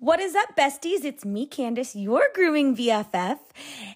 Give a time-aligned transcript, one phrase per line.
[0.00, 1.04] What is up, besties?
[1.04, 3.38] It's me, Candace, your grooming BFF,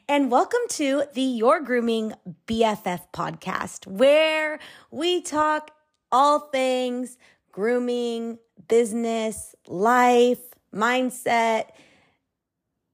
[0.07, 2.13] and welcome to the Your Grooming
[2.47, 4.59] BFF podcast, where
[4.91, 5.71] we talk
[6.13, 7.17] all things
[7.53, 8.39] grooming,
[8.69, 10.43] business, life,
[10.75, 11.69] mindset,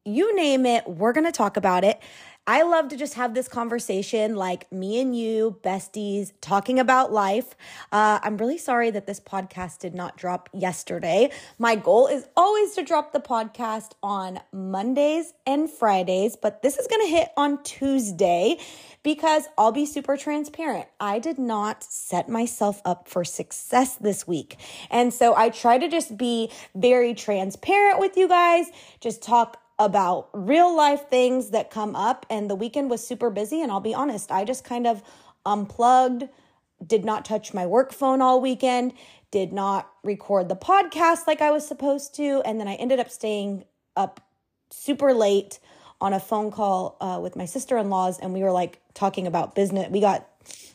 [0.05, 2.01] you name it, we're going to talk about it.
[2.51, 7.55] I love to just have this conversation like me and you, besties, talking about life.
[7.93, 11.30] Uh, I'm really sorry that this podcast did not drop yesterday.
[11.61, 16.89] My goal is always to drop the podcast on Mondays and Fridays, but this is
[16.89, 18.59] going to hit on Tuesday
[19.05, 20.89] because I'll be super transparent.
[20.98, 24.56] I did not set myself up for success this week.
[24.91, 28.67] And so I try to just be very transparent with you guys,
[28.98, 32.27] just talk about real life things that come up.
[32.29, 33.62] And the weekend was super busy.
[33.62, 35.03] And I'll be honest, I just kind of
[35.47, 36.25] unplugged,
[36.87, 38.93] did not touch my work phone all weekend,
[39.30, 42.43] did not record the podcast like I was supposed to.
[42.45, 43.65] And then I ended up staying
[43.97, 44.20] up
[44.70, 45.59] super late
[45.98, 48.19] on a phone call uh, with my sister in laws.
[48.19, 49.89] And we were like talking about business.
[49.91, 50.28] We got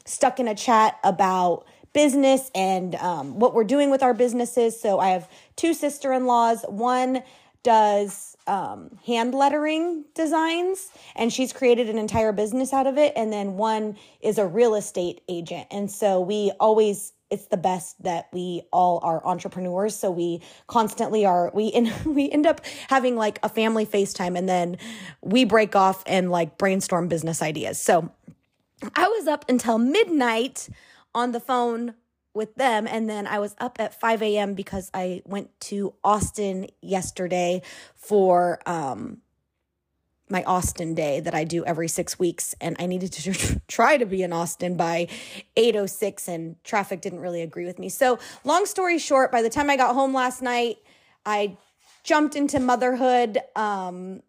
[0.06, 4.80] stuck in a chat about business and um, what we're doing with our businesses.
[4.80, 6.66] So I have two sister in laws.
[6.68, 7.24] One
[7.64, 13.32] does um, hand lettering designs and she's created an entire business out of it and
[13.32, 15.68] then one is a real estate agent.
[15.72, 21.26] And so we always it's the best that we all are entrepreneurs so we constantly
[21.26, 24.78] are we in we end up having like a family facetime and then
[25.22, 27.80] we break off and like brainstorm business ideas.
[27.82, 28.12] So
[28.94, 30.70] i was up until midnight
[31.16, 31.96] on the phone
[32.36, 32.88] with them.
[32.88, 34.54] And then I was up at 5 a.m.
[34.54, 37.62] because I went to Austin yesterday
[37.96, 39.22] for um,
[40.30, 42.56] my Austin day that I do every six weeks.
[42.60, 45.08] And I needed to try to be in Austin by
[45.56, 47.90] 8.06 and traffic didn't really agree with me.
[47.90, 50.78] So long story short, by the time I got home last night,
[51.26, 51.58] I
[52.04, 54.22] jumped into motherhood, um,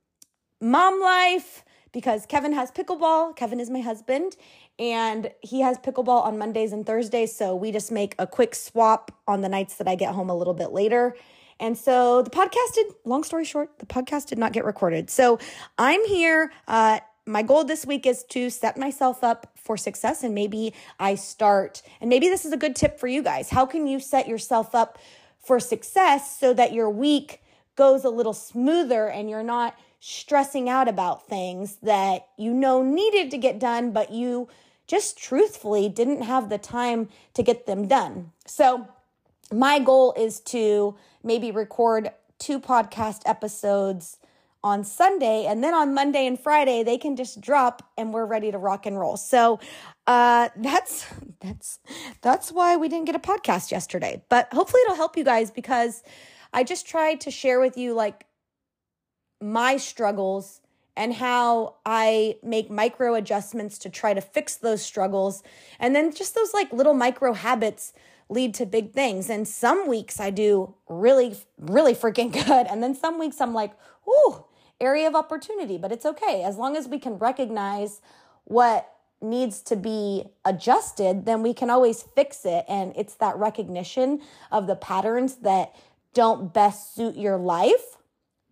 [0.61, 1.65] mom life,
[1.97, 3.35] because Kevin has pickleball.
[3.35, 4.37] Kevin is my husband
[4.79, 7.35] and he has pickleball on Mondays and Thursdays.
[7.35, 10.37] So we just make a quick swap on the nights that I get home a
[10.37, 11.17] little bit later.
[11.59, 15.09] And so the podcast did, long story short, the podcast did not get recorded.
[15.09, 15.39] So
[15.79, 16.53] I'm here.
[16.69, 21.15] Uh, my goal this week is to set myself up for success and maybe I
[21.15, 23.49] start, and maybe this is a good tip for you guys.
[23.49, 24.99] How can you set yourself up
[25.39, 27.41] for success so that your week
[27.75, 33.31] goes a little smoother and you're not stressing out about things that you know needed
[33.31, 34.49] to get done, but you
[34.87, 38.33] just truthfully didn't have the time to get them done.
[38.47, 38.89] So,
[39.53, 44.19] my goal is to maybe record two podcast episodes
[44.67, 48.51] on Sunday and then on Monday and Friday they can just drop and we're ready
[48.51, 49.17] to rock and roll.
[49.17, 49.61] So
[50.09, 51.07] uh that's
[51.41, 51.79] that's
[52.21, 54.25] that's why we didn't get a podcast yesterday.
[54.29, 56.03] But hopefully it'll help you guys because
[56.53, 58.27] I just tried to share with you like
[59.41, 60.61] my struggles
[60.97, 65.43] and how I make micro adjustments to try to fix those struggles.
[65.79, 67.93] And then just those like little micro habits
[68.29, 69.29] lead to big things.
[69.29, 72.67] And some weeks I do really, really freaking good.
[72.67, 73.73] And then some weeks I'm like,
[74.09, 74.45] ooh,
[74.81, 76.43] area of opportunity, but it's okay.
[76.43, 78.01] As long as we can recognize
[78.45, 82.65] what needs to be adjusted, then we can always fix it.
[82.69, 84.21] And it's that recognition
[84.51, 85.75] of the patterns that
[86.15, 87.97] don't best suit your life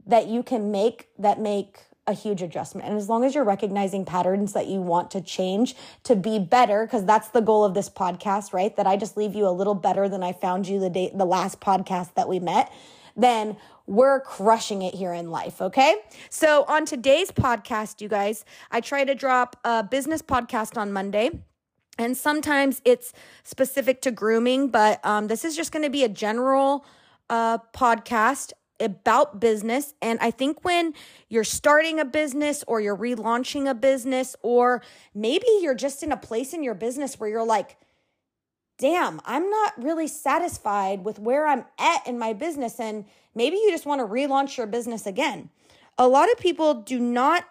[0.07, 2.87] that you can make that make a huge adjustment.
[2.87, 6.85] And as long as you're recognizing patterns that you want to change to be better,
[6.85, 8.75] because that's the goal of this podcast, right?
[8.77, 11.25] That I just leave you a little better than I found you the day, the
[11.25, 12.71] last podcast that we met,
[13.17, 13.57] then
[13.87, 15.97] we're crushing it here in life, okay?
[16.29, 21.31] So on today's podcast, you guys, I try to drop a business podcast on Monday.
[21.97, 23.13] And sometimes it's
[23.45, 26.85] specific to grooming, but um, this is just going to be a general
[27.31, 29.95] uh, podcast about business.
[30.03, 30.95] And I think when
[31.29, 34.83] you're starting a business or you're relaunching a business, or
[35.15, 37.77] maybe you're just in a place in your business where you're like,
[38.79, 42.81] damn, I'm not really satisfied with where I'm at in my business.
[42.81, 43.05] And
[43.35, 45.51] maybe you just want to relaunch your business again.
[45.97, 47.45] A lot of people do not,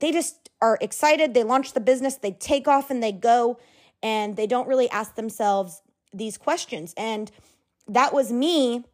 [0.00, 1.34] they just are excited.
[1.34, 3.58] They launch the business, they take off and they go,
[4.02, 5.82] and they don't really ask themselves
[6.12, 6.94] these questions.
[6.96, 7.30] And
[7.86, 8.84] that was me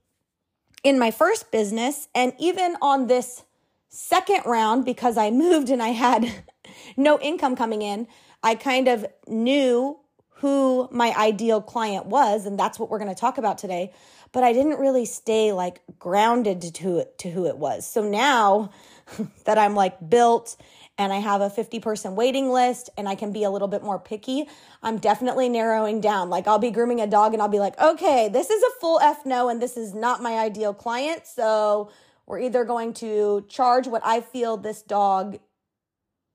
[0.82, 3.44] in my first business and even on this
[3.88, 6.44] second round because I moved and I had
[6.96, 8.08] no income coming in,
[8.42, 9.98] I kind of knew
[10.36, 13.92] who my ideal client was and that's what we're going to talk about today,
[14.32, 17.86] but I didn't really stay like grounded to it to who it was.
[17.86, 18.70] So now
[19.44, 20.56] that I'm like built
[20.98, 23.82] and I have a 50 person waiting list and I can be a little bit
[23.82, 24.48] more picky,
[24.82, 26.30] I'm definitely narrowing down.
[26.30, 29.00] Like I'll be grooming a dog and I'll be like, okay, this is a full
[29.00, 31.26] F no and this is not my ideal client.
[31.26, 31.90] So
[32.26, 35.38] We're either going to charge what I feel this dog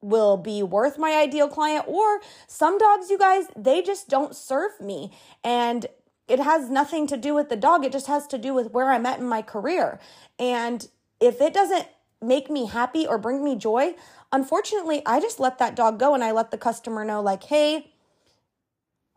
[0.02, 4.80] will be worth my ideal client or some dogs you guys they just don't serve
[4.80, 5.12] me
[5.44, 5.88] and
[6.28, 8.92] it has nothing to do with the dog it just has to do with where
[8.92, 10.00] I'm at in my career
[10.38, 10.88] and
[11.20, 11.88] if it doesn't
[12.22, 13.94] make me happy or bring me joy
[14.32, 17.92] unfortunately I just let that dog go and I let the customer know like hey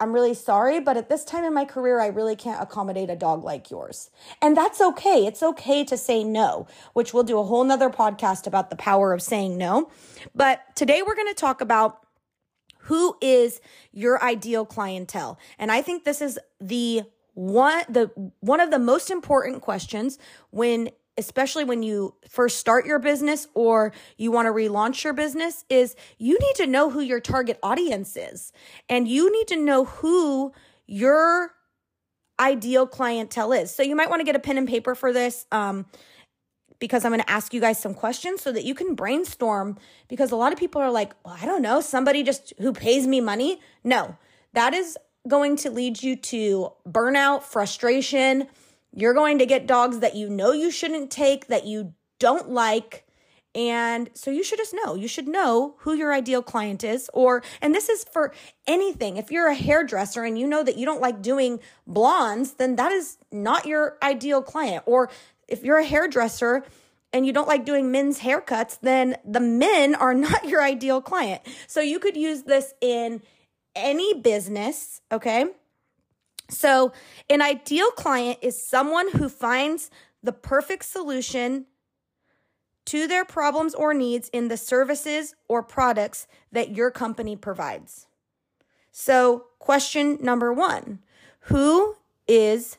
[0.01, 3.17] I'm really sorry, but at this time in my career, I really can't accommodate a
[3.17, 4.11] dog like yours.
[4.41, 5.27] And that's okay.
[5.27, 9.13] It's okay to say no, which we'll do a whole nother podcast about the power
[9.13, 9.91] of saying no.
[10.35, 12.01] But today we're going to talk about
[12.85, 13.61] who is
[13.93, 15.39] your ideal clientele.
[15.59, 17.03] And I think this is the
[17.35, 18.11] one the
[18.41, 20.19] one of the most important questions
[20.51, 20.91] when
[21.21, 25.95] especially when you first start your business or you want to relaunch your business, is
[26.19, 28.53] you need to know who your target audience is.
[28.89, 30.53] And you need to know who
[30.87, 31.53] your
[32.41, 33.73] ideal clientele is.
[33.73, 35.47] So you might want to get a pen and paper for this.
[35.53, 35.87] Um,
[36.79, 39.77] because I'm going to ask you guys some questions so that you can brainstorm.
[40.09, 43.07] Because a lot of people are like, well, I don't know, somebody just who pays
[43.07, 43.61] me money.
[43.85, 44.17] No,
[44.55, 44.97] that is
[45.29, 48.49] going to lead you to burnout, frustration,
[48.93, 53.05] you're going to get dogs that you know you shouldn't take, that you don't like.
[53.55, 57.11] And so you should just know, you should know who your ideal client is.
[57.13, 58.33] Or, and this is for
[58.67, 59.17] anything.
[59.17, 62.93] If you're a hairdresser and you know that you don't like doing blondes, then that
[62.93, 64.85] is not your ideal client.
[64.87, 65.11] Or
[65.49, 66.65] if you're a hairdresser
[67.13, 71.43] and you don't like doing men's haircuts, then the men are not your ideal client.
[71.67, 73.23] So you could use this in
[73.75, 75.47] any business, okay?
[76.51, 76.93] So,
[77.29, 79.91] an ideal client is someone who finds
[80.23, 81.67] the perfect solution
[82.87, 88.07] to their problems or needs in the services or products that your company provides.
[88.91, 90.99] So, question number one
[91.43, 92.79] Who is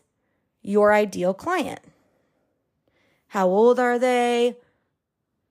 [0.62, 1.80] your ideal client?
[3.28, 4.58] How old are they?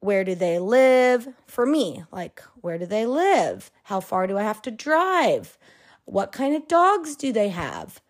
[0.00, 1.28] Where do they live?
[1.46, 3.70] For me, like, where do they live?
[3.84, 5.58] How far do I have to drive?
[6.04, 8.00] What kind of dogs do they have?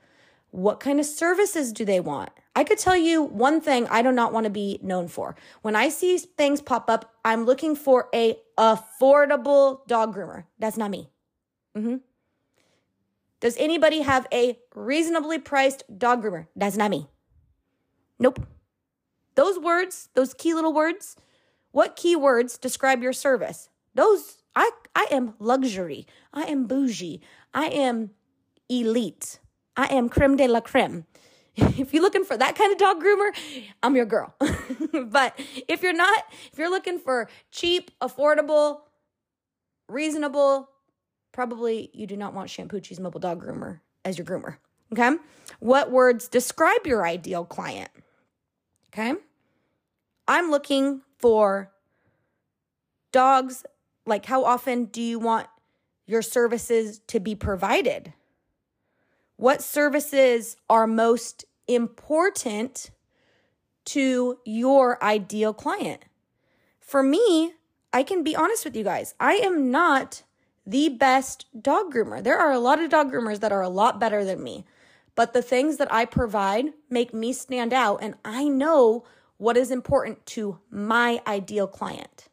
[0.50, 2.30] What kind of services do they want?
[2.56, 5.36] I could tell you one thing I do not want to be known for.
[5.62, 10.44] When I see things pop up, I'm looking for a affordable dog groomer.
[10.58, 11.08] That's not me.
[11.76, 11.96] Mm-hmm.
[13.40, 16.46] Does anybody have a reasonably priced dog groomer?
[16.54, 17.08] That's not me.
[18.18, 18.46] Nope.
[19.34, 21.16] Those words, those key little words,
[21.72, 23.70] what key words describe your service?
[23.94, 26.06] Those I I am luxury.
[26.32, 27.20] I am bougie.
[27.54, 28.10] I am
[28.68, 29.39] elite.
[29.76, 31.06] I am creme de la creme.
[31.56, 33.30] If you're looking for that kind of dog groomer,
[33.82, 34.34] I'm your girl.
[35.06, 35.38] but
[35.68, 38.80] if you're not, if you're looking for cheap, affordable,
[39.88, 40.70] reasonable,
[41.32, 44.56] probably you do not want Shampoochie's Mobile Dog Groomer as your groomer.
[44.92, 45.16] Okay.
[45.58, 47.90] What words describe your ideal client?
[48.92, 49.14] Okay.
[50.26, 51.72] I'm looking for
[53.12, 53.64] dogs.
[54.06, 55.46] Like, how often do you want
[56.06, 58.12] your services to be provided?
[59.40, 62.90] What services are most important
[63.86, 66.04] to your ideal client?
[66.78, 67.54] For me,
[67.90, 69.14] I can be honest with you guys.
[69.18, 70.24] I am not
[70.66, 72.22] the best dog groomer.
[72.22, 74.66] There are a lot of dog groomers that are a lot better than me.
[75.14, 79.06] But the things that I provide make me stand out, and I know
[79.38, 82.28] what is important to my ideal client.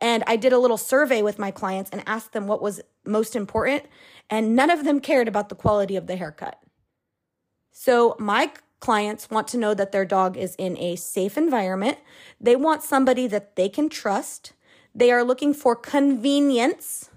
[0.00, 3.36] And I did a little survey with my clients and asked them what was most
[3.36, 3.84] important,
[4.28, 6.60] and none of them cared about the quality of the haircut.
[7.72, 11.98] So, my clients want to know that their dog is in a safe environment.
[12.40, 14.52] They want somebody that they can trust.
[14.94, 17.10] They are looking for convenience.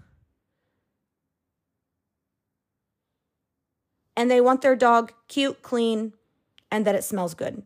[4.16, 6.14] And they want their dog cute, clean,
[6.72, 7.64] and that it smells good.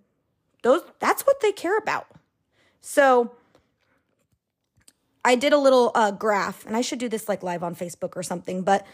[0.61, 2.07] Those that's what they care about.
[2.79, 3.31] So,
[5.25, 8.15] I did a little uh, graph, and I should do this like live on Facebook
[8.15, 8.85] or something, but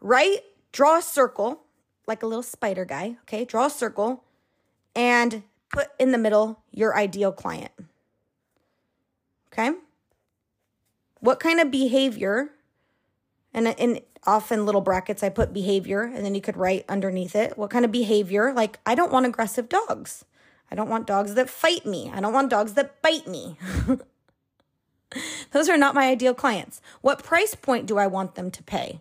[0.00, 0.40] right,
[0.72, 1.62] draw a circle,
[2.06, 3.44] like a little spider guy, okay?
[3.44, 4.24] Draw a circle
[4.96, 7.72] and put in the middle your ideal client.
[9.52, 9.70] Okay?
[11.20, 12.50] What kind of behavior,
[13.54, 17.56] and in often little brackets, I put behavior, and then you could write underneath it
[17.56, 18.52] what kind of behavior.
[18.52, 20.24] Like, I don't want aggressive dogs.
[20.70, 22.10] I don't want dogs that fight me.
[22.12, 23.56] I don't want dogs that bite me.
[25.52, 26.80] Those are not my ideal clients.
[27.00, 29.00] What price point do I want them to pay?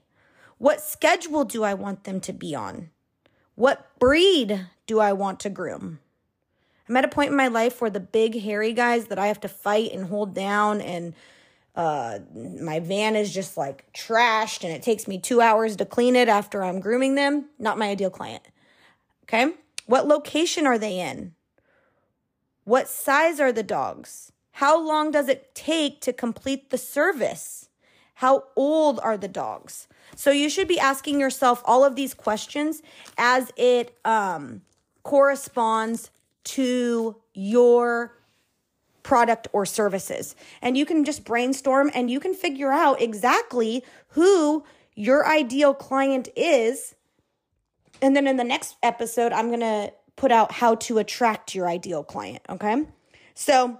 [0.57, 2.89] What schedule do I want them to be on?
[3.55, 5.99] What breed do I want to groom?
[6.87, 9.41] I'm at a point in my life where the big hairy guys that I have
[9.41, 11.13] to fight and hold down and
[11.75, 16.15] uh, my van is just like trashed and it takes me two hours to clean
[16.15, 17.49] it after I'm grooming them.
[17.59, 18.43] Not my ideal client.
[19.23, 19.53] Okay.
[19.85, 21.35] What location are they in?
[22.63, 24.31] What size are the dogs?
[24.57, 27.69] How long does it take to complete the service?
[28.15, 29.87] How old are the dogs?
[30.15, 32.81] So you should be asking yourself all of these questions
[33.19, 34.63] as it um,
[35.03, 36.09] corresponds
[36.45, 38.17] to your
[39.03, 40.35] product or services.
[40.59, 44.63] And you can just brainstorm and you can figure out exactly who
[44.95, 46.95] your ideal client is.
[48.01, 51.67] And then in the next episode, I'm going to put out how to attract your
[51.69, 52.41] ideal client.
[52.49, 52.87] Okay.
[53.35, 53.79] So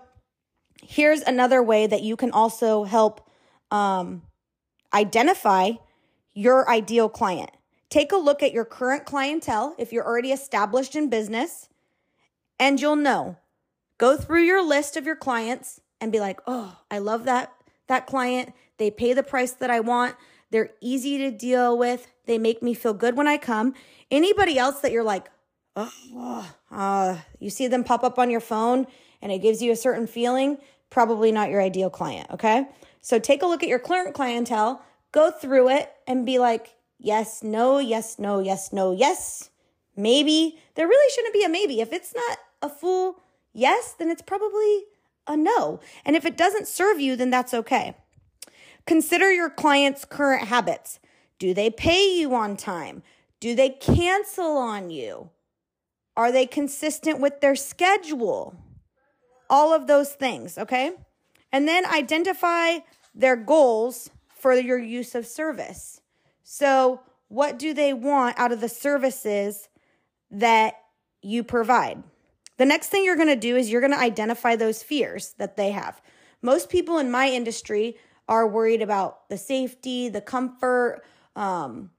[0.83, 3.29] here's another way that you can also help
[3.71, 4.23] um,
[4.93, 5.71] identify
[6.33, 7.51] your ideal client.
[7.89, 11.69] Take a look at your current clientele if you're already established in business,
[12.59, 13.37] and you'll know.
[13.97, 17.53] Go through your list of your clients and be like, "Oh, I love that
[17.87, 18.53] that client.
[18.77, 20.15] They pay the price that I want.
[20.51, 22.07] They're easy to deal with.
[22.25, 23.73] They make me feel good when I come."
[24.11, 25.27] Anybody else that you're like,
[25.75, 28.85] "Oh, uh, you see them pop up on your phone
[29.21, 30.57] and it gives you a certain feeling,"
[30.89, 32.67] probably not your ideal client, okay?
[33.01, 34.81] So take a look at your current clientele,
[35.11, 39.49] go through it and be like, yes, no, yes, no, yes, no, yes,
[39.95, 40.59] maybe.
[40.75, 41.79] There really shouldn't be a maybe.
[41.81, 43.21] If it's not a full
[43.53, 44.85] yes, then it's probably
[45.27, 45.79] a no.
[46.05, 47.95] And if it doesn't serve you, then that's okay.
[48.85, 50.99] Consider your client's current habits.
[51.39, 53.03] Do they pay you on time?
[53.39, 55.29] Do they cancel on you?
[56.15, 58.55] Are they consistent with their schedule?
[59.49, 60.91] All of those things, okay?
[61.51, 62.79] And then identify
[63.15, 66.01] their goals for your use of service.
[66.43, 69.67] So, what do they want out of the services
[70.31, 70.75] that
[71.21, 72.03] you provide?
[72.57, 75.57] The next thing you're going to do is you're going to identify those fears that
[75.57, 76.01] they have.
[76.41, 81.03] Most people in my industry are worried about the safety, the comfort,
[81.35, 81.91] um,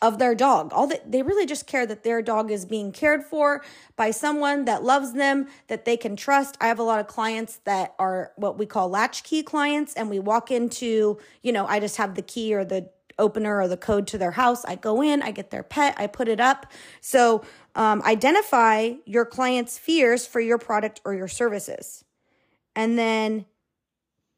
[0.00, 0.72] of their dog.
[0.72, 3.64] All that they really just care that their dog is being cared for
[3.96, 6.56] by someone that loves them, that they can trust.
[6.60, 10.18] I have a lot of clients that are what we call latchkey clients and we
[10.18, 14.06] walk into, you know, I just have the key or the opener or the code
[14.08, 14.64] to their house.
[14.64, 16.70] I go in, I get their pet, I put it up.
[17.00, 22.04] So, um, identify your client's fears for your product or your services.
[22.76, 23.46] And then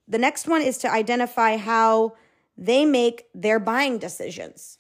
[0.09, 2.17] the next one is to identify how
[2.57, 4.80] they make their buying decisions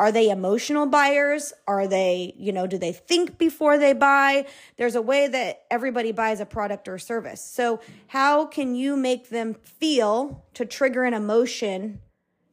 [0.00, 1.52] are they emotional buyers?
[1.68, 4.46] Are they, you know, do they think before they buy?
[4.78, 7.44] There's a way that everybody buys a product or service.
[7.44, 12.00] So, how can you make them feel to trigger an emotion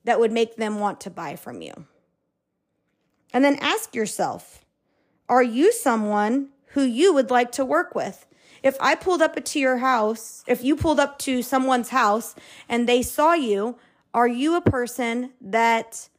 [0.04, 1.86] that would make them want to buy from you?
[3.32, 4.66] And then ask yourself,
[5.30, 8.26] are you someone who you would like to work with?
[8.62, 12.36] If I pulled up to your house, if you pulled up to someone's house
[12.68, 13.78] and they saw you,
[14.14, 16.10] are you a person that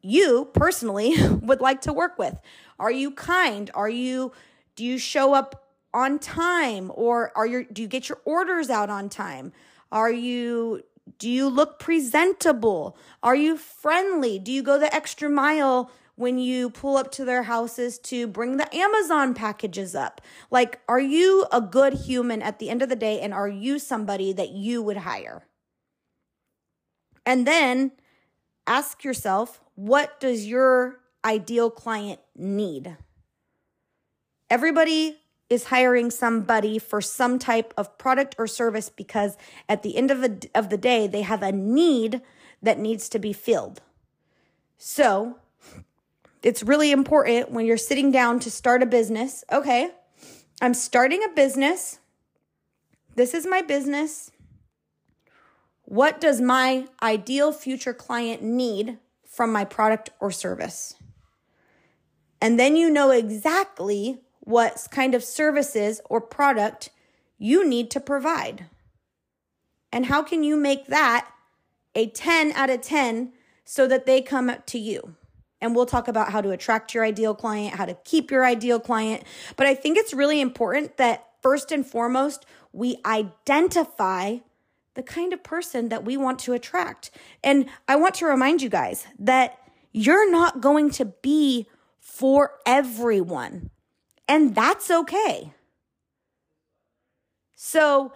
[0.00, 2.38] you personally would like to work with.
[2.78, 3.70] Are you kind?
[3.74, 4.32] Are you
[4.76, 8.90] do you show up on time or are you do you get your orders out
[8.90, 9.52] on time?
[9.90, 10.82] Are you
[11.18, 12.96] do you look presentable?
[13.22, 14.38] Are you friendly?
[14.38, 18.56] Do you go the extra mile when you pull up to their houses to bring
[18.56, 20.20] the Amazon packages up?
[20.50, 23.20] Like, are you a good human at the end of the day?
[23.20, 25.44] And are you somebody that you would hire?
[27.24, 27.92] And then
[28.66, 32.96] ask yourself, what does your ideal client need?
[34.50, 35.18] Everybody
[35.48, 39.36] is hiring somebody for some type of product or service because
[39.68, 42.20] at the end of the, of the day, they have a need
[42.60, 43.80] that needs to be filled.
[44.78, 45.38] So
[46.42, 49.44] it's really important when you're sitting down to start a business.
[49.52, 49.92] Okay,
[50.60, 52.00] I'm starting a business.
[53.14, 54.32] This is my business.
[55.84, 58.98] What does my ideal future client need
[59.38, 60.96] from my product or service.
[62.40, 66.90] And then you know exactly what kind of services or product
[67.38, 68.66] you need to provide.
[69.92, 71.30] And how can you make that
[71.94, 73.32] a 10 out of 10
[73.64, 75.14] so that they come to you?
[75.60, 78.80] And we'll talk about how to attract your ideal client, how to keep your ideal
[78.80, 79.22] client.
[79.54, 84.38] But I think it's really important that first and foremost, we identify
[84.98, 87.12] the kind of person that we want to attract.
[87.44, 89.56] And I want to remind you guys that
[89.92, 91.68] you're not going to be
[92.00, 93.70] for everyone,
[94.26, 95.52] and that's okay.
[97.54, 98.12] So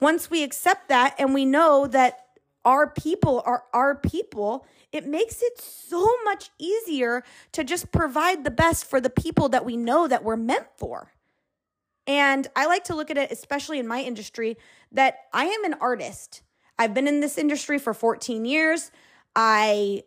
[0.00, 2.18] once we accept that and we know that
[2.64, 8.50] our people are our people, it makes it so much easier to just provide the
[8.50, 11.12] best for the people that we know that we're meant for.
[12.06, 14.56] And I like to look at it, especially in my industry,
[14.92, 16.42] that I am an artist.
[16.78, 18.90] I've been in this industry for 14 years.
[19.34, 20.04] I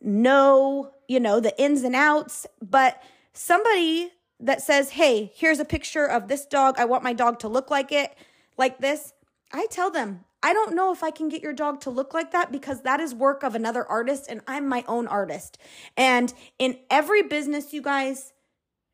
[0.00, 3.02] know, you know, the ins and outs, but
[3.32, 6.78] somebody that says, "Hey, here's a picture of this dog.
[6.78, 8.14] I want my dog to look like it,
[8.56, 9.12] like this."
[9.52, 12.30] I tell them, "I don't know if I can get your dog to look like
[12.32, 15.58] that because that is work of another artist and I'm my own artist."
[15.96, 18.32] And in every business, you guys,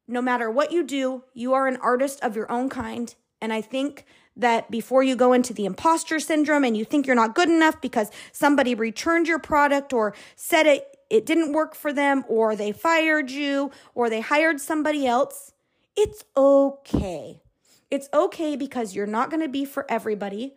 [0.06, 3.61] no matter what you do, you are an artist of your own kind, and I
[3.61, 4.04] think
[4.37, 7.80] that before you go into the imposter syndrome and you think you're not good enough
[7.80, 12.73] because somebody returned your product or said it it didn't work for them or they
[12.73, 15.52] fired you or they hired somebody else,
[15.96, 17.42] it's okay.
[17.90, 20.54] It's okay because you're not going to be for everybody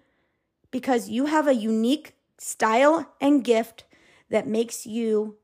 [0.71, 3.83] because you have a unique style and gift
[4.29, 5.37] that makes you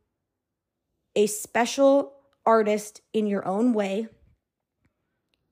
[1.16, 2.14] a special
[2.46, 4.08] artist in your own way.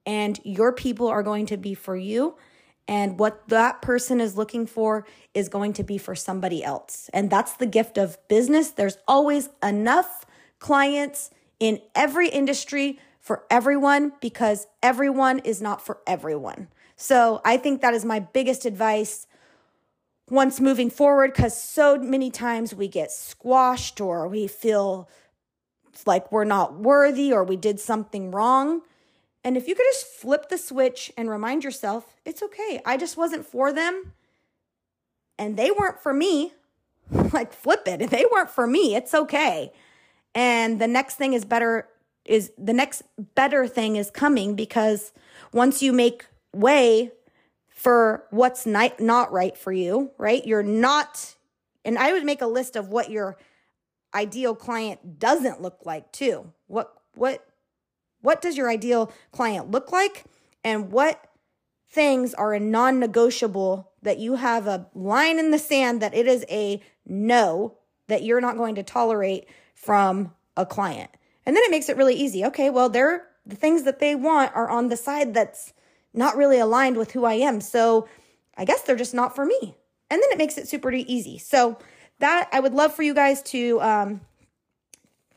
[0.05, 2.36] And your people are going to be for you
[2.88, 7.10] and what that person is looking for is going to be for somebody else.
[7.13, 8.71] And that's the gift of business.
[8.71, 10.25] There's always enough
[10.60, 11.29] clients
[11.60, 16.67] in every industry for everyone because everyone is not for everyone.
[16.98, 19.25] So I think that is my biggest advice
[20.29, 25.07] once moving forward because so many times we get squashed or we feel
[26.05, 28.81] like we're not worthy or we did something wrong.
[29.43, 32.81] And if you could just flip the switch and remind yourself, it's okay.
[32.86, 34.13] I just wasn't for them
[35.38, 36.53] and they weren't for me.
[37.33, 38.10] like flip it.
[38.10, 39.71] They weren't for me, it's okay.
[40.33, 41.88] And the next thing is better
[42.24, 43.01] is the next
[43.36, 45.12] better thing is coming because
[45.51, 47.12] once you make way
[47.67, 50.45] for what's not, not right for you, right?
[50.45, 51.36] You're not
[51.83, 53.38] and I would make a list of what your
[54.13, 56.51] ideal client doesn't look like too.
[56.68, 57.46] What what
[58.22, 60.25] what does your ideal client look like?
[60.63, 61.30] And what
[61.89, 66.27] things are a non negotiable that you have a line in the sand that it
[66.27, 67.77] is a no
[68.08, 71.10] that you're not going to tolerate from a client?
[71.46, 72.46] And then it makes it really easy.
[72.46, 75.74] Okay, well, they're the things that they want are on the side that's
[76.13, 77.62] not really aligned with who I am.
[77.62, 78.08] So
[78.56, 79.75] I guess they're just not for me.
[80.10, 81.38] And then it makes it super easy.
[81.38, 81.80] So
[82.21, 84.21] that I would love for you guys to um,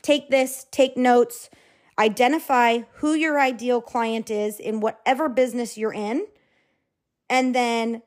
[0.01, 1.49] take this, take notes
[1.97, 6.27] Identify who your ideal client is in whatever business you're in.
[7.29, 8.01] And then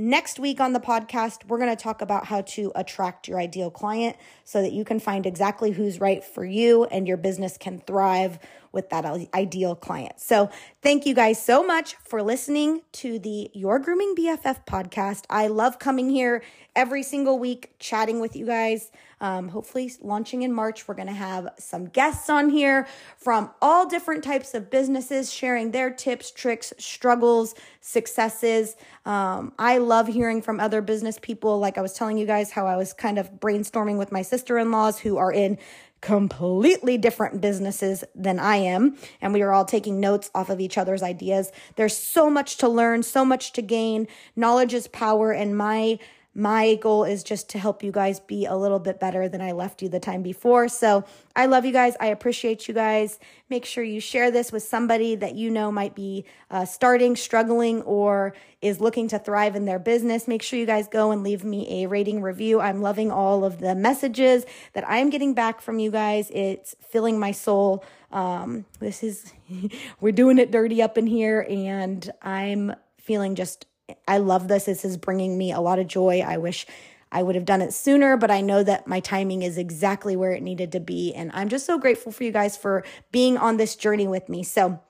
[0.00, 3.70] next week on the podcast, we're going to talk about how to attract your ideal
[3.70, 7.80] client so that you can find exactly who's right for you and your business can
[7.80, 8.38] thrive
[8.72, 10.20] with that ideal client.
[10.20, 10.48] So,
[10.80, 15.24] thank you guys so much for listening to the Your Grooming BFF podcast.
[15.28, 16.42] I love coming here
[16.74, 18.90] every single week, chatting with you guys.
[19.20, 23.86] Um, hopefully, launching in March, we're going to have some guests on here from all
[23.86, 28.76] different types of businesses sharing their tips, tricks, struggles, successes.
[29.04, 31.58] Um, I love hearing from other business people.
[31.58, 34.58] Like I was telling you guys, how I was kind of brainstorming with my sister
[34.58, 35.58] in laws who are in
[36.00, 40.78] completely different businesses than I am, and we are all taking notes off of each
[40.78, 41.52] other's ideas.
[41.76, 44.08] There's so much to learn, so much to gain.
[44.34, 45.98] Knowledge is power, and my
[46.34, 49.50] my goal is just to help you guys be a little bit better than I
[49.50, 50.68] left you the time before.
[50.68, 51.96] So I love you guys.
[51.98, 53.18] I appreciate you guys.
[53.48, 57.82] Make sure you share this with somebody that you know might be uh, starting, struggling,
[57.82, 60.28] or is looking to thrive in their business.
[60.28, 62.60] Make sure you guys go and leave me a rating review.
[62.60, 66.30] I'm loving all of the messages that I'm getting back from you guys.
[66.30, 67.84] It's filling my soul.
[68.12, 69.32] Um, this is,
[70.00, 73.66] we're doing it dirty up in here, and I'm feeling just
[74.06, 74.64] I love this.
[74.64, 76.20] This is bringing me a lot of joy.
[76.20, 76.66] I wish
[77.12, 80.32] I would have done it sooner, but I know that my timing is exactly where
[80.32, 81.12] it needed to be.
[81.14, 84.42] And I'm just so grateful for you guys for being on this journey with me.
[84.42, 84.80] So,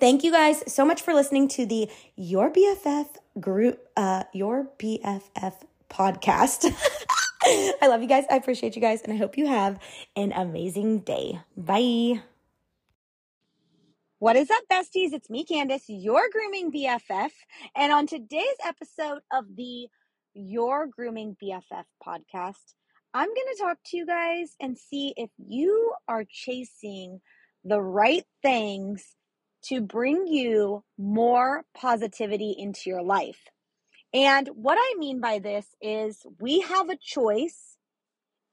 [0.00, 3.06] thank you guys so much for listening to the Your BFF
[3.40, 5.54] group, uh, Your BFF
[5.90, 6.72] podcast.
[7.44, 8.24] I love you guys.
[8.30, 9.02] I appreciate you guys.
[9.02, 9.78] And I hope you have
[10.16, 11.40] an amazing day.
[11.56, 12.22] Bye.
[14.22, 15.12] What is up, besties?
[15.12, 17.32] It's me, Candace, your grooming BFF.
[17.74, 19.88] And on today's episode of the
[20.32, 22.74] Your Grooming BFF podcast,
[23.12, 27.20] I'm going to talk to you guys and see if you are chasing
[27.64, 29.04] the right things
[29.64, 33.48] to bring you more positivity into your life.
[34.14, 37.76] And what I mean by this is we have a choice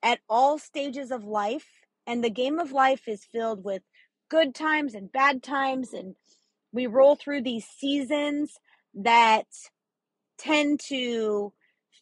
[0.01, 1.67] at all stages of life,
[2.07, 3.83] and the game of life is filled with
[4.29, 6.15] good times and bad times and
[6.71, 8.57] we roll through these seasons
[8.93, 9.45] that
[10.37, 11.51] tend to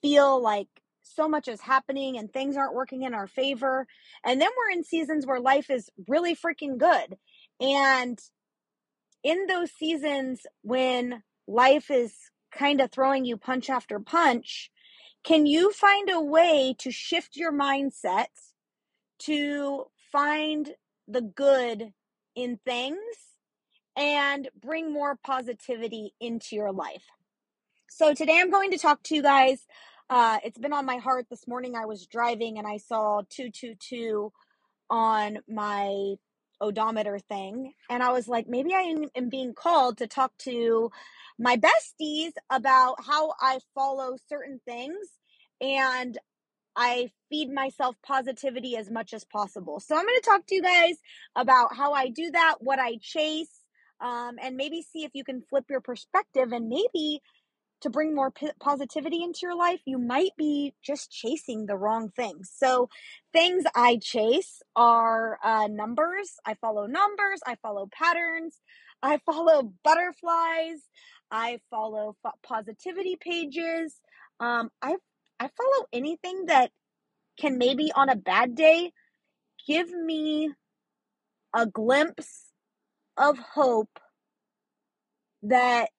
[0.02, 0.68] feel like
[1.04, 3.88] so much is happening and things aren't working in our favor.
[4.24, 7.18] And then we're in seasons where life is really freaking good.
[7.60, 8.20] And
[9.24, 12.13] in those seasons when life is
[12.52, 14.70] kind of throwing you punch after punch,
[15.24, 18.28] can you find a way to shift your mindset
[19.20, 20.72] to find
[21.08, 21.94] the good
[22.38, 23.00] in things
[23.97, 27.04] and bring more positivity into your life.
[27.89, 29.65] So today I'm going to talk to you guys.
[30.10, 31.76] Uh, it's been on my heart this morning.
[31.76, 34.32] I was driving and I saw 222
[34.89, 36.15] on my
[36.62, 37.73] odometer thing.
[37.89, 40.91] And I was like, maybe I am being called to talk to
[41.39, 45.08] my besties about how I follow certain things
[45.60, 46.17] and
[46.78, 49.82] I feed myself positivity as much as possible.
[49.82, 50.98] So I'm going to talk to you guys
[51.36, 53.52] about how I do that, what I chase,
[54.02, 57.22] um, and maybe see if you can flip your perspective and maybe
[57.82, 62.10] to bring more p- positivity into your life, you might be just chasing the wrong
[62.16, 62.52] things.
[62.56, 62.90] So,
[63.34, 66.34] things I chase are uh, numbers.
[66.46, 67.40] I follow numbers.
[67.46, 68.60] I follow patterns.
[69.04, 70.82] I follow butterflies.
[71.30, 73.96] I follow f- positivity pages.
[74.40, 74.96] Um, I
[75.39, 76.71] I follow anything that
[77.39, 78.91] can maybe on a bad day
[79.67, 80.52] give me
[81.56, 82.45] a glimpse
[83.17, 84.00] of hope
[85.43, 85.89] that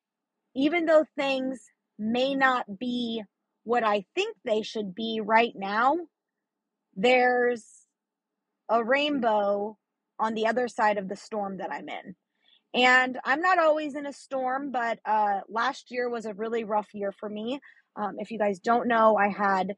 [0.54, 1.60] even though things
[1.98, 3.22] may not be
[3.64, 5.96] what I think they should be right now,
[6.96, 7.64] there's
[8.68, 9.76] a rainbow
[10.18, 12.16] on the other side of the storm that I'm in.
[12.74, 16.88] And I'm not always in a storm, but uh, last year was a really rough
[16.92, 17.60] year for me.
[17.98, 19.74] Um, if you guys don't know, I had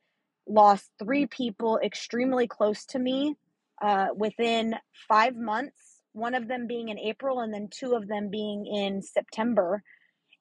[0.47, 3.37] lost three people extremely close to me
[3.81, 4.75] uh, within
[5.09, 9.01] five months, one of them being in April, and then two of them being in
[9.01, 9.83] September.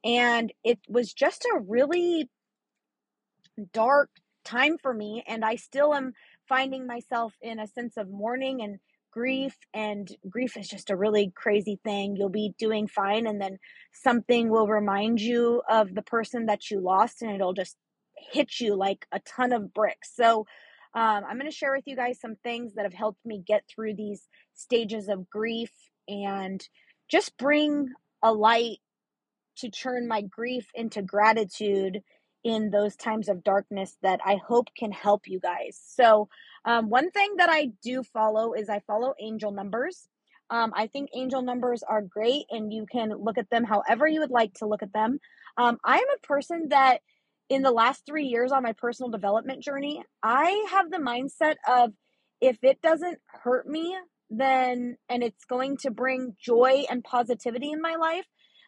[0.03, 2.29] And it was just a really
[3.73, 4.09] dark
[4.43, 5.23] time for me.
[5.27, 6.13] And I still am
[6.47, 8.79] finding myself in a sense of mourning and
[9.11, 9.55] grief.
[9.73, 12.15] And grief is just a really crazy thing.
[12.15, 13.57] You'll be doing fine, and then
[13.93, 17.75] something will remind you of the person that you lost, and it'll just
[18.31, 20.11] hit you like a ton of bricks.
[20.15, 20.45] So,
[20.93, 23.63] um, I'm going to share with you guys some things that have helped me get
[23.67, 25.71] through these stages of grief
[26.07, 26.67] and
[27.09, 27.89] just bring
[28.23, 28.79] a light
[29.57, 32.01] to turn my grief into gratitude
[32.43, 35.79] in those times of darkness that I hope can help you guys.
[35.85, 36.29] So,
[36.65, 40.07] um, one thing that I do follow is I follow angel numbers.
[40.49, 44.21] Um, I think angel numbers are great, and you can look at them however you
[44.21, 45.19] would like to look at them.
[45.57, 46.99] Um, I am a person that,
[47.49, 51.93] in the last three years on my personal development journey, I have the mindset of
[52.41, 53.95] if it doesn't hurt me,
[54.29, 58.25] then and it's going to bring joy and positivity in my life,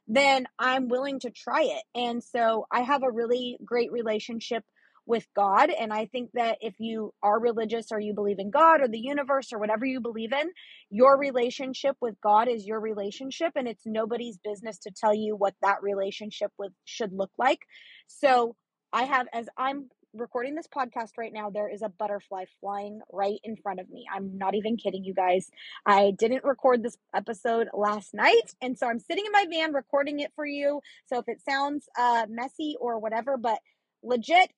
[0.07, 1.83] then I'm willing to try it.
[1.95, 4.63] And so I have a really great relationship
[5.05, 5.69] with God.
[5.69, 8.99] And I think that if you are religious or you believe in God or the
[8.99, 10.51] universe or whatever you believe in,
[10.89, 13.53] your relationship with God is your relationship.
[13.55, 17.59] And it's nobody's business to tell you what that relationship with should look like.
[18.07, 18.55] So
[18.93, 23.39] I have, as I'm recording this podcast right now, there is a butterfly flying right
[23.43, 24.05] in front of me.
[24.13, 25.49] I'm not even kidding you guys.
[25.85, 30.19] I didn't record this episode last night, and so I'm sitting in my van recording
[30.19, 30.81] it for you.
[31.05, 33.59] So if it sounds uh, messy or whatever, but
[34.03, 34.51] legit,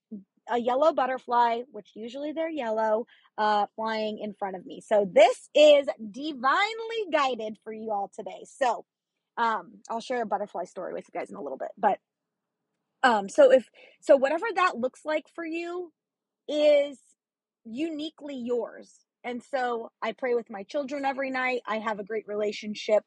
[0.50, 3.06] a yellow butterfly, which usually they're yellow,
[3.38, 4.82] uh, flying in front of me.
[4.82, 8.46] So this is divinely guided for you all today.
[8.46, 8.86] So
[9.38, 12.00] um, I'll share a butterfly story with you guys in a little bit, but
[13.04, 13.70] um, so if
[14.02, 15.92] so, whatever that looks like for you
[16.48, 16.98] is
[17.66, 18.92] uniquely yours.
[19.24, 21.62] And so I pray with my children every night.
[21.68, 23.04] I have a great relationship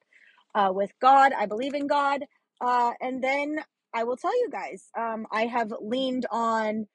[0.54, 1.32] uh, with God.
[1.32, 2.24] I believe in God.
[2.60, 3.58] Uh, and then
[3.94, 6.86] I will tell you guys, um, I have leaned on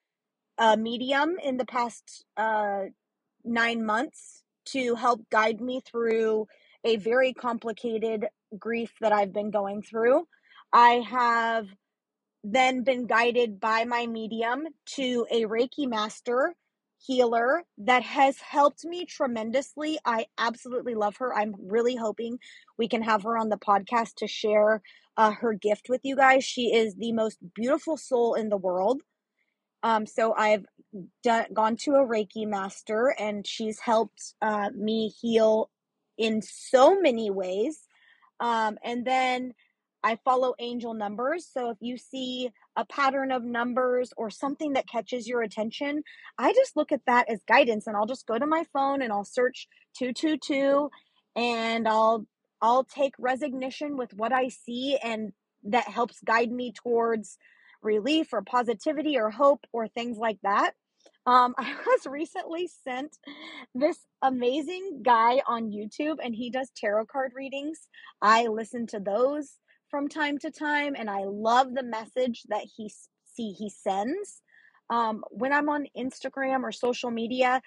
[0.58, 2.82] a medium in the past uh,
[3.44, 6.46] nine months to help guide me through
[6.84, 8.26] a very complicated
[8.58, 10.26] grief that I've been going through.
[10.72, 11.66] I have
[12.44, 16.54] then been guided by my medium to a Reiki master
[16.98, 19.98] healer that has helped me tremendously.
[20.04, 21.34] I absolutely love her.
[21.34, 22.38] I'm really hoping
[22.78, 24.82] we can have her on the podcast to share
[25.16, 26.44] uh, her gift with you guys.
[26.44, 29.02] She is the most beautiful soul in the world.
[29.82, 30.64] Um, so I've
[31.22, 35.70] done, gone to a Reiki master, and she's helped uh, me heal
[36.18, 37.80] in so many ways.
[38.40, 39.54] Um, and then
[40.04, 41.48] I follow angel numbers.
[41.50, 46.02] So if you see a pattern of numbers or something that catches your attention,
[46.38, 49.12] I just look at that as guidance and I'll just go to my phone and
[49.12, 49.68] I'll search
[49.98, 50.90] 222
[51.36, 52.26] and I'll
[52.60, 55.32] I'll take resignation with what I see and
[55.64, 57.38] that helps guide me towards
[57.82, 60.72] relief or positivity or hope or things like that.
[61.26, 63.16] Um, I was recently sent
[63.74, 67.88] this amazing guy on YouTube and he does tarot card readings.
[68.20, 69.58] I listen to those
[69.90, 72.90] from time to time, and I love the message that he
[73.34, 74.40] see he sends.
[74.90, 77.60] Um, when I'm on Instagram or social media,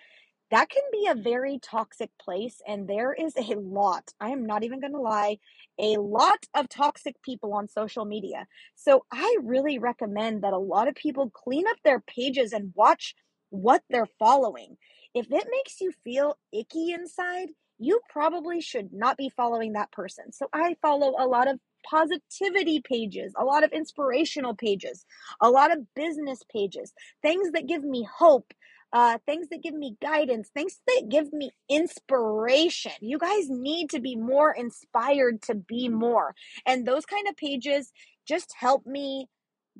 [0.51, 2.62] that can be a very toxic place.
[2.67, 5.39] And there is a lot, I am not even going to lie,
[5.79, 8.47] a lot of toxic people on social media.
[8.75, 13.15] So I really recommend that a lot of people clean up their pages and watch
[13.49, 14.77] what they're following.
[15.13, 20.31] If it makes you feel icky inside, you probably should not be following that person.
[20.31, 25.05] So I follow a lot of positivity pages, a lot of inspirational pages,
[25.41, 28.53] a lot of business pages, things that give me hope,
[28.95, 32.93] uh, things that give me guidance, things that give me inspiration.
[33.01, 36.34] You guys need to be more inspired to be more.
[36.65, 37.91] And those kind of pages
[38.25, 39.27] just help me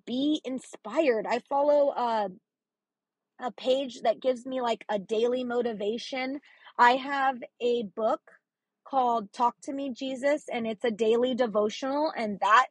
[0.06, 1.26] be inspired.
[1.30, 2.28] I follow uh,
[3.40, 6.42] a page that gives me like a daily motivation.
[6.78, 8.20] I have a book
[8.86, 12.12] called Talk to Me Jesus, and it's a daily devotional.
[12.18, 12.66] And that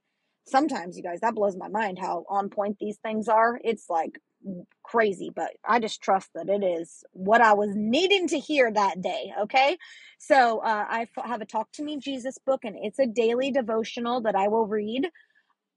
[0.46, 3.58] sometimes, you guys, that blows my mind how on point these things are.
[3.64, 4.20] It's like
[4.82, 9.00] crazy, but I just trust that it is what I was needing to hear that
[9.00, 9.32] day.
[9.42, 9.78] Okay.
[10.18, 14.22] So uh, I have a Talk to Me Jesus book, and it's a daily devotional
[14.22, 15.08] that I will read.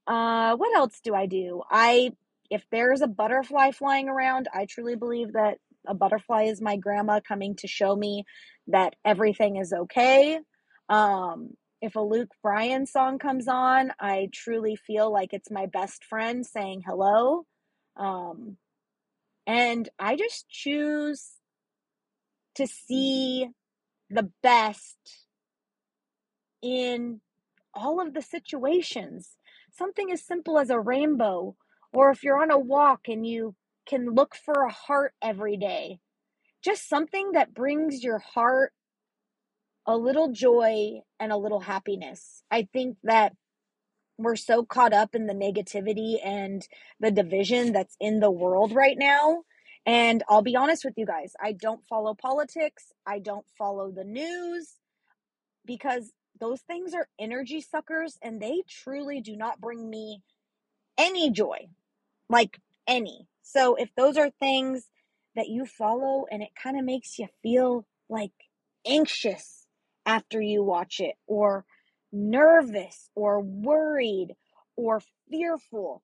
[0.06, 1.62] Uh, what else do I do?
[1.70, 2.12] I,
[2.50, 7.20] if there's a butterfly flying around, I truly believe that a butterfly is my grandma
[7.26, 8.24] coming to show me
[8.68, 10.38] that everything is okay.
[10.88, 11.50] Um,
[11.80, 16.44] if a Luke Bryan song comes on, I truly feel like it's my best friend
[16.44, 17.44] saying hello.
[17.98, 18.56] Um,
[19.46, 21.32] and I just choose
[22.54, 23.48] to see
[24.10, 24.98] the best
[26.62, 27.20] in
[27.74, 29.36] all of the situations.
[29.72, 31.56] Something as simple as a rainbow,
[31.92, 33.54] or if you're on a walk and you
[33.86, 35.98] can look for a heart every day.
[36.62, 38.72] Just something that brings your heart
[39.86, 42.42] a little joy and a little happiness.
[42.50, 43.32] I think that
[44.18, 46.66] we're so caught up in the negativity and
[47.00, 49.44] the division that's in the world right now.
[49.86, 54.04] And I'll be honest with you guys, I don't follow politics, I don't follow the
[54.04, 54.74] news
[55.64, 60.22] because those things are energy suckers and they truly do not bring me
[60.98, 61.68] any joy.
[62.28, 63.28] Like any.
[63.42, 64.88] So if those are things
[65.36, 68.32] that you follow and it kind of makes you feel like
[68.86, 69.66] anxious
[70.04, 71.64] after you watch it or
[72.12, 74.34] nervous or worried
[74.76, 76.02] or fearful,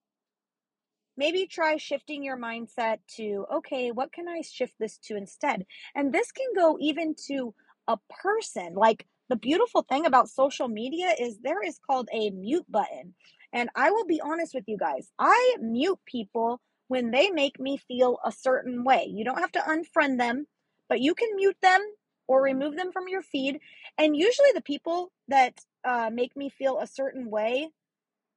[1.16, 5.64] maybe try shifting your mindset to, okay, what can I shift this to instead?
[5.94, 7.54] And this can go even to
[7.88, 8.74] a person.
[8.74, 13.14] Like the beautiful thing about social media is there is called a mute button.
[13.52, 17.76] And I will be honest with you guys, I mute people when they make me
[17.76, 19.06] feel a certain way.
[19.08, 20.46] You don't have to unfriend them,
[20.88, 21.80] but you can mute them
[22.26, 23.60] or remove them from your feed.
[23.98, 27.70] And usually, the people that uh, make me feel a certain way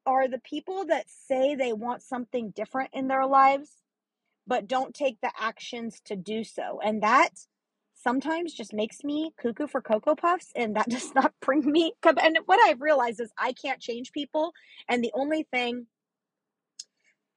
[0.06, 3.72] are the people that say they want something different in their lives,
[4.48, 6.80] but don't take the actions to do so.
[6.84, 7.32] And that
[7.96, 11.94] sometimes just makes me cuckoo for Cocoa Puffs, and that does not bring me.
[12.04, 14.54] And what I've realized is I can't change people,
[14.88, 15.88] and the only thing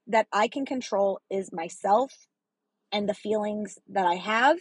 [0.06, 2.26] that I can control is myself
[2.92, 4.58] and the feelings that I have.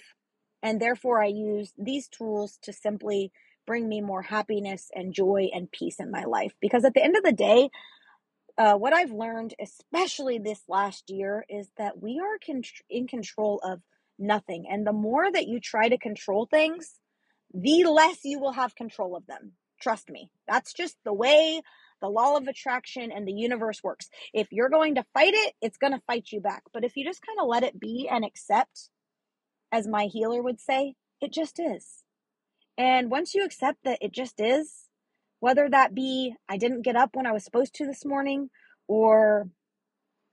[0.61, 3.31] And therefore, I use these tools to simply
[3.69, 6.53] bring me more happiness and joy and peace in my life.
[6.59, 7.69] Because at the end of the day,
[8.57, 13.61] uh, what I've learned, especially this last year, is that we are con- in control
[13.63, 13.79] of
[14.17, 14.65] nothing.
[14.67, 16.95] And the more that you try to control things,
[17.53, 19.51] the less you will have control of them.
[19.79, 20.31] Trust me.
[20.47, 21.61] That's just the way
[22.01, 24.09] the law of attraction and the universe works.
[24.33, 26.63] If you're going to fight it, it's going to fight you back.
[26.73, 28.89] But if you just kind of let it be and accept,
[29.71, 31.98] as my healer would say, it just is.
[32.79, 34.87] And once you accept that it just is,
[35.41, 38.49] whether that be I didn't get up when I was supposed to this morning,
[38.87, 39.49] or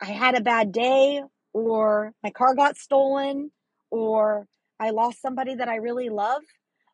[0.00, 3.50] I had a bad day, or my car got stolen,
[3.90, 4.46] or
[4.78, 6.42] I lost somebody that I really love,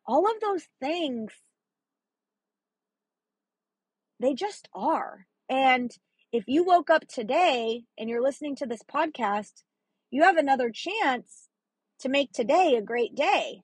[0.07, 1.31] all of those things
[4.19, 5.27] they just are.
[5.49, 5.91] And
[6.31, 9.61] if you woke up today and you're listening to this podcast,
[10.09, 11.49] you have another chance
[11.99, 13.61] to make today a great day.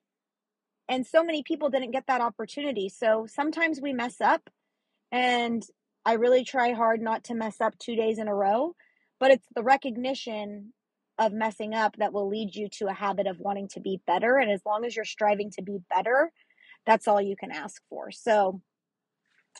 [0.90, 2.88] And so many people didn't get that opportunity.
[2.88, 4.50] So sometimes we mess up,
[5.12, 5.62] and
[6.04, 8.74] I really try hard not to mess up two days in a row.
[9.20, 10.72] But it's the recognition
[11.18, 14.38] of messing up that will lead you to a habit of wanting to be better.
[14.38, 16.32] And as long as you're striving to be better,
[16.86, 18.10] that's all you can ask for.
[18.10, 18.60] So,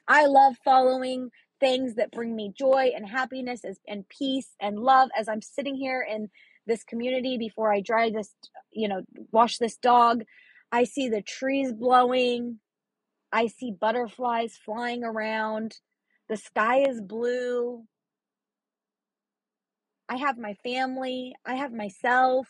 [0.08, 5.28] I love following things that bring me joy and happiness and peace and love as
[5.28, 6.30] I'm sitting here in
[6.66, 8.34] this community before I dry this,
[8.72, 10.24] you know, wash this dog.
[10.72, 12.60] I see the trees blowing.
[13.32, 15.76] I see butterflies flying around.
[16.28, 17.84] The sky is blue.
[20.08, 21.34] I have my family.
[21.44, 22.48] I have myself.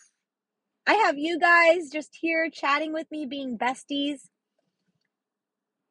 [0.86, 4.20] I have you guys just here chatting with me, being besties.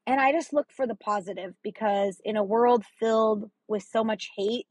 [0.07, 4.29] And I just look for the positive because in a world filled with so much
[4.35, 4.65] hate,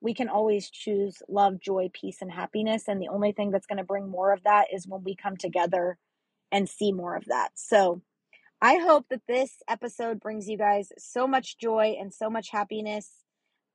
[0.00, 2.88] we can always choose love, joy, peace, and happiness.
[2.88, 5.36] And the only thing that's going to bring more of that is when we come
[5.36, 5.98] together
[6.52, 7.50] and see more of that.
[7.54, 8.02] So
[8.62, 13.10] I hope that this episode brings you guys so much joy and so much happiness.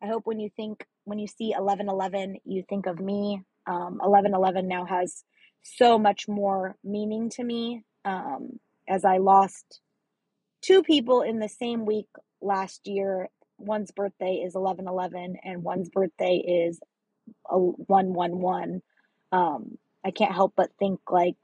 [0.02, 3.42] I hope when you think, when you see 1111, you think of me.
[3.68, 5.24] Um, 1111 now has
[5.64, 9.82] so much more meaning to me um, as I lost
[10.62, 12.08] two people in the same week
[12.42, 13.30] last year.
[13.58, 16.80] One's birthday is 1111 and one's birthday is
[17.50, 18.84] a 111.
[19.32, 21.38] Um, I can't help but think like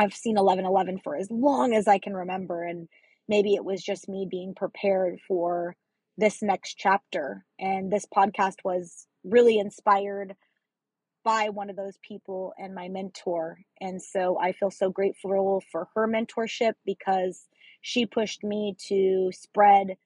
[0.00, 2.88] I've seen 1111 for as long as I can remember and
[3.28, 5.76] maybe it was just me being prepared for
[6.16, 10.34] this next chapter and this podcast was really inspired
[11.22, 15.88] by one of those people and my mentor and so I feel so grateful for
[15.94, 17.46] her mentorship because
[17.82, 19.98] she pushed me to spread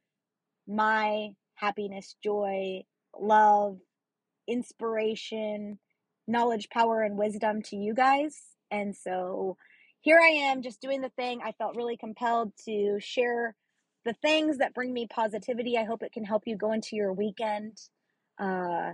[0.67, 2.83] my happiness, joy,
[3.17, 3.79] love,
[4.49, 5.79] inspiration,
[6.27, 8.41] knowledge, power, and wisdom to you guys.
[8.71, 9.57] And so
[10.05, 11.41] here I am just doing the thing.
[11.43, 13.57] I felt really compelled to share
[14.05, 15.79] the things that bring me positivity.
[15.79, 17.79] I hope it can help you go into your weekend.
[18.39, 18.93] Uh,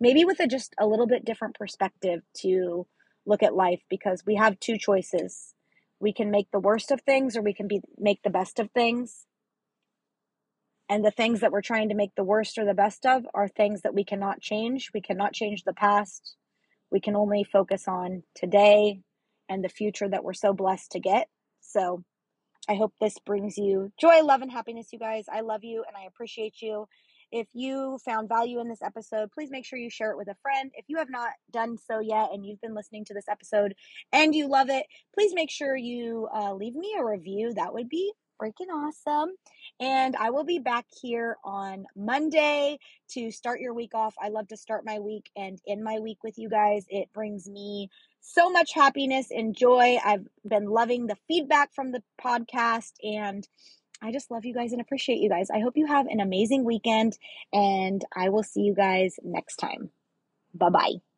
[0.00, 2.84] maybe with a just a little bit different perspective to
[3.26, 5.54] look at life because we have two choices
[6.00, 8.70] we can make the worst of things or we can be make the best of
[8.72, 9.26] things
[10.88, 13.46] and the things that we're trying to make the worst or the best of are
[13.46, 16.34] things that we cannot change we cannot change the past
[16.90, 19.00] we can only focus on today
[19.50, 21.28] and the future that we're so blessed to get
[21.60, 22.02] so
[22.68, 25.96] i hope this brings you joy love and happiness you guys i love you and
[25.96, 26.86] i appreciate you
[27.32, 30.36] if you found value in this episode, please make sure you share it with a
[30.42, 30.70] friend.
[30.74, 33.74] If you have not done so yet and you've been listening to this episode
[34.12, 37.52] and you love it, please make sure you uh, leave me a review.
[37.54, 39.30] That would be freaking awesome.
[39.80, 42.78] And I will be back here on Monday
[43.10, 44.14] to start your week off.
[44.20, 46.86] I love to start my week and end my week with you guys.
[46.88, 49.98] It brings me so much happiness and joy.
[50.04, 53.46] I've been loving the feedback from the podcast and
[54.02, 55.50] I just love you guys and appreciate you guys.
[55.50, 57.18] I hope you have an amazing weekend
[57.52, 59.90] and I will see you guys next time.
[60.54, 61.09] Bye bye.